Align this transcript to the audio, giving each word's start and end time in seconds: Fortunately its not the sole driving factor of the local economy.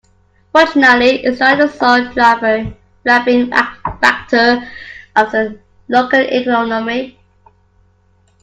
Fortunately 0.51 1.23
its 1.23 1.39
not 1.39 1.59
the 1.59 1.67
sole 1.67 2.11
driving 2.15 2.75
factor 3.51 4.67
of 5.15 5.31
the 5.31 5.59
local 5.87 6.19
economy. 6.21 7.19